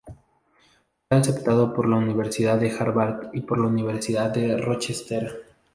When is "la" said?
1.87-1.95, 3.59-3.67